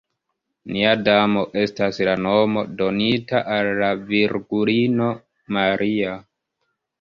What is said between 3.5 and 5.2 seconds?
al la Virgulino